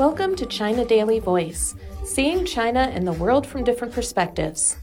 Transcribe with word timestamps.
Welcome 0.00 0.34
to 0.36 0.46
China 0.46 0.82
Daily 0.86 1.18
Voice, 1.18 1.74
seeing 2.04 2.46
China 2.46 2.90
and 2.90 3.06
the 3.06 3.12
world 3.12 3.46
from 3.46 3.64
different 3.64 3.92
perspectives. 3.92 4.78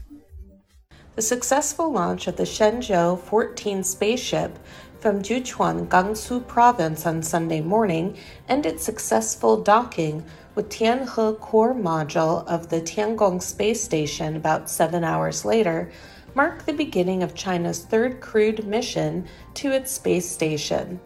The 1.16 1.22
successful 1.22 1.90
launch 1.90 2.28
of 2.28 2.36
the 2.36 2.44
Shenzhou 2.44 3.20
14 3.22 3.82
spaceship 3.82 4.56
from 5.00 5.20
Jiuquan, 5.20 5.88
Gansu 5.88 6.46
province 6.46 7.04
on 7.04 7.24
Sunday 7.24 7.60
morning 7.60 8.16
and 8.46 8.64
its 8.64 8.84
successful 8.84 9.60
docking 9.60 10.24
with 10.54 10.68
Tianhe 10.68 11.40
core 11.40 11.74
module 11.74 12.46
of 12.46 12.68
the 12.68 12.80
Tiangong 12.80 13.42
space 13.42 13.82
station 13.82 14.36
about 14.36 14.70
seven 14.70 15.02
hours 15.02 15.44
later 15.44 15.90
mark 16.36 16.64
the 16.64 16.72
beginning 16.72 17.24
of 17.24 17.34
China's 17.34 17.80
third 17.82 18.20
crewed 18.20 18.68
mission 18.68 19.26
to 19.54 19.72
its 19.72 19.90
space 19.90 20.30
station. 20.30 21.00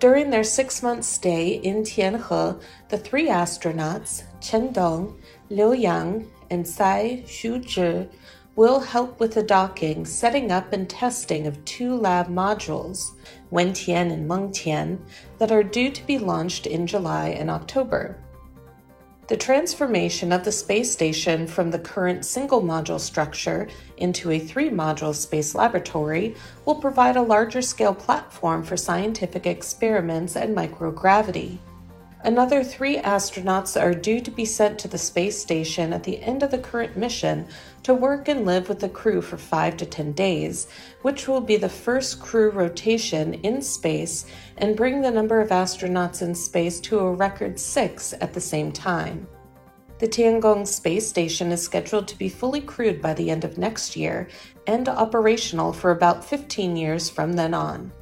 During 0.00 0.30
their 0.30 0.44
six 0.44 0.82
month 0.82 1.04
stay 1.04 1.48
in 1.48 1.82
Tianhe, 1.82 2.58
the 2.88 2.96
three 2.96 3.28
astronauts, 3.28 4.22
Chen 4.40 4.72
Dong, 4.72 5.20
Liu 5.50 5.74
Yang, 5.74 6.26
and 6.48 6.64
Cai 6.64 7.22
Xuzhe, 7.26 8.08
will 8.56 8.80
help 8.80 9.20
with 9.20 9.34
the 9.34 9.42
docking, 9.42 10.06
setting 10.06 10.50
up, 10.50 10.72
and 10.72 10.88
testing 10.88 11.46
of 11.46 11.62
two 11.66 11.94
lab 11.94 12.28
modules, 12.28 13.10
Wentian 13.52 14.10
and 14.10 14.26
Mengtian, 14.26 15.00
that 15.36 15.52
are 15.52 15.62
due 15.62 15.90
to 15.90 16.06
be 16.06 16.18
launched 16.18 16.66
in 16.66 16.86
July 16.86 17.28
and 17.28 17.50
October. 17.50 18.16
The 19.30 19.36
transformation 19.36 20.32
of 20.32 20.42
the 20.42 20.50
space 20.50 20.90
station 20.90 21.46
from 21.46 21.70
the 21.70 21.78
current 21.78 22.24
single 22.24 22.60
module 22.60 22.98
structure 22.98 23.68
into 23.96 24.32
a 24.32 24.40
three 24.40 24.70
module 24.70 25.14
space 25.14 25.54
laboratory 25.54 26.34
will 26.64 26.74
provide 26.74 27.14
a 27.14 27.22
larger 27.22 27.62
scale 27.62 27.94
platform 27.94 28.64
for 28.64 28.76
scientific 28.76 29.46
experiments 29.46 30.34
and 30.34 30.56
microgravity. 30.56 31.58
Another 32.22 32.62
three 32.62 32.98
astronauts 32.98 33.80
are 33.80 33.94
due 33.94 34.20
to 34.20 34.30
be 34.30 34.44
sent 34.44 34.78
to 34.78 34.88
the 34.88 34.98
space 34.98 35.40
station 35.40 35.94
at 35.94 36.04
the 36.04 36.20
end 36.22 36.42
of 36.42 36.50
the 36.50 36.58
current 36.58 36.94
mission 36.94 37.46
to 37.82 37.94
work 37.94 38.28
and 38.28 38.44
live 38.44 38.68
with 38.68 38.78
the 38.78 38.90
crew 38.90 39.22
for 39.22 39.38
five 39.38 39.78
to 39.78 39.86
ten 39.86 40.12
days, 40.12 40.66
which 41.00 41.26
will 41.26 41.40
be 41.40 41.56
the 41.56 41.68
first 41.68 42.20
crew 42.20 42.50
rotation 42.50 43.34
in 43.34 43.62
space 43.62 44.26
and 44.58 44.76
bring 44.76 45.00
the 45.00 45.10
number 45.10 45.40
of 45.40 45.48
astronauts 45.48 46.20
in 46.20 46.34
space 46.34 46.78
to 46.80 46.98
a 46.98 47.12
record 47.12 47.58
six 47.58 48.12
at 48.20 48.34
the 48.34 48.40
same 48.40 48.70
time. 48.70 49.26
The 49.98 50.08
Tiangong 50.08 50.66
space 50.66 51.08
station 51.08 51.50
is 51.52 51.62
scheduled 51.62 52.06
to 52.08 52.18
be 52.18 52.28
fully 52.28 52.60
crewed 52.60 53.00
by 53.00 53.14
the 53.14 53.30
end 53.30 53.44
of 53.44 53.56
next 53.56 53.96
year 53.96 54.28
and 54.66 54.90
operational 54.90 55.72
for 55.72 55.90
about 55.90 56.22
15 56.22 56.76
years 56.76 57.08
from 57.08 57.32
then 57.32 57.54
on. 57.54 57.92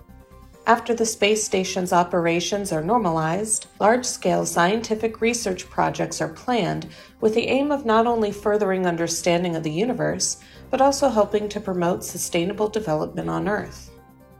After 0.69 0.92
the 0.92 1.06
space 1.06 1.42
station's 1.42 1.94
operations 1.94 2.72
are 2.72 2.83
normalized, 2.83 3.69
large 3.80 4.05
scale 4.05 4.44
scientific 4.44 5.22
research 5.22 5.70
projects 5.70 6.20
are 6.20 6.28
planned 6.28 6.91
with 7.22 7.34
the 7.34 7.48
aim 7.48 7.72
of 7.72 7.86
not 7.86 8.06
only 8.06 8.30
furthering 8.33 8.86
understanding 8.86 9.56
of 9.56 9.62
the 9.62 9.72
universe, 9.72 10.36
but 10.69 10.83
also 10.83 11.08
helping 11.08 11.48
to 11.48 11.58
promote 11.58 12.05
sustainable 12.05 12.69
development 12.69 13.30
on 13.30 13.48
Earth. 13.48 13.91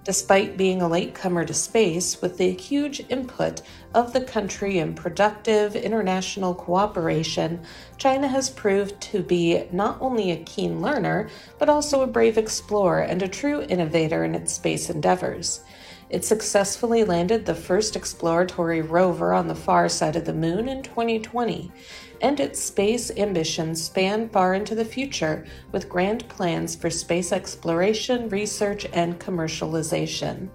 Despite 0.05 0.59
being 0.59 0.83
a 0.83 0.89
latecomer 0.89 1.47
to 1.47 1.55
space, 1.55 2.21
with 2.21 2.37
the 2.37 2.53
huge 2.53 3.03
input 3.09 3.63
of 3.95 4.13
the 4.13 4.21
country 4.21 4.81
in 4.81 4.93
productive 4.95 5.77
international 5.77 6.55
cooperation, 6.55 7.63
China 7.97 8.29
has 8.29 8.51
proved 8.51 9.01
to 9.01 9.23
be 9.23 9.65
not 9.73 9.97
only 10.03 10.31
a 10.33 10.45
keen 10.45 10.83
learner, 10.83 11.31
but 11.59 11.71
also 11.71 12.03
a 12.03 12.07
brave 12.07 12.37
explorer 12.37 13.01
and 13.01 13.23
a 13.23 13.29
true 13.29 13.63
innovator 13.63 14.25
in 14.25 14.35
its 14.35 14.53
space 14.53 14.91
endeavors. 14.91 15.63
It 16.11 16.25
successfully 16.25 17.05
landed 17.05 17.45
the 17.45 17.55
first 17.55 17.95
exploratory 17.95 18.81
rover 18.81 19.35
on 19.35 19.47
the 19.47 19.55
far 19.55 19.91
side 19.91 20.17
of 20.17 20.25
the 20.25 20.33
moon 20.33 20.67
in 20.69 20.83
2020, 20.83 21.71
and 22.23 22.41
its 22.41 22.61
space 22.61 23.11
ambitions 23.11 23.83
span 23.83 24.31
far 24.31 24.55
into 24.55 24.75
the 24.75 24.87
future 24.87 25.45
with 25.71 25.89
grand 25.89 26.27
plans 26.29 26.75
for 26.75 26.89
space 26.89 27.31
exploration, 27.31 28.31
research, 28.31 28.87
and 28.95 29.21
commercialization. 29.21 30.49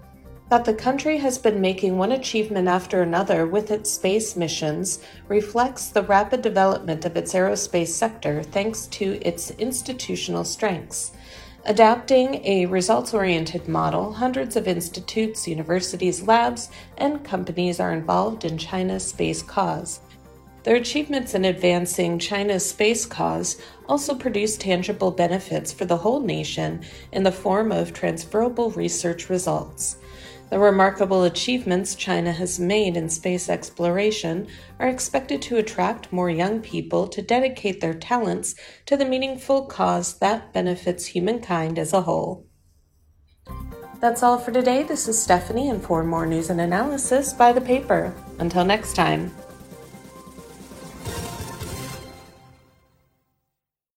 That 0.49 0.65
the 0.65 0.73
country 0.73 1.17
has 1.17 1.37
been 1.37 1.61
making 1.61 1.97
one 1.97 2.11
achievement 2.11 2.67
after 2.67 3.01
another 3.01 3.45
with 3.45 3.71
its 3.71 3.91
space 3.91 4.35
missions 4.35 4.99
reflects 5.27 5.87
the 5.87 6.03
rapid 6.03 6.41
development 6.41 7.05
of 7.05 7.15
its 7.15 7.33
aerospace 7.33 7.87
sector 7.87 8.43
thanks 8.43 8.87
to 8.87 9.19
its 9.25 9.51
institutional 9.51 10.43
strengths. 10.43 11.11
Adapting 11.65 12.43
a 12.43 12.65
results 12.65 13.13
oriented 13.13 13.69
model, 13.69 14.11
hundreds 14.11 14.57
of 14.57 14.67
institutes, 14.67 15.47
universities, 15.47 16.21
labs, 16.23 16.69
and 16.97 17.23
companies 17.23 17.79
are 17.79 17.93
involved 17.93 18.43
in 18.43 18.57
China's 18.57 19.07
space 19.07 19.41
cause. 19.41 20.01
Their 20.63 20.75
achievements 20.75 21.33
in 21.33 21.45
advancing 21.45 22.19
China's 22.19 22.69
space 22.69 23.05
cause 23.05 23.61
also 23.87 24.13
produce 24.13 24.57
tangible 24.57 25.11
benefits 25.11 25.71
for 25.71 25.85
the 25.85 25.95
whole 25.95 26.19
nation 26.19 26.81
in 27.13 27.23
the 27.23 27.31
form 27.31 27.71
of 27.71 27.93
transferable 27.93 28.71
research 28.71 29.29
results. 29.29 29.95
The 30.53 30.59
remarkable 30.59 31.23
achievements 31.23 31.95
China 31.95 32.31
has 32.31 32.59
made 32.59 32.95
in 32.95 33.09
space 33.09 33.49
exploration 33.49 34.45
are 34.77 34.87
expected 34.87 35.41
to 35.41 35.57
attract 35.57 36.13
more 36.13 36.29
young 36.29 36.61
people 36.61 37.07
to 37.07 37.23
dedicate 37.23 37.81
their 37.81 37.95
talents 37.95 38.53
to 38.85 38.95
the 38.95 39.03
meaningful 39.03 39.65
cause 39.65 40.19
that 40.19 40.53
benefits 40.53 41.07
humankind 41.07 41.79
as 41.79 41.91
a 41.91 42.03
whole. 42.03 42.45
That's 43.99 44.21
all 44.21 44.37
for 44.37 44.51
today. 44.51 44.83
This 44.83 45.07
is 45.07 45.19
Stephanie, 45.19 45.69
and 45.69 45.81
for 45.81 46.03
more 46.03 46.27
news 46.27 46.51
and 46.51 46.61
analysis, 46.61 47.33
buy 47.33 47.51
the 47.51 47.59
paper. 47.59 48.13
Until 48.37 48.63
next 48.63 48.95
time. 48.95 49.33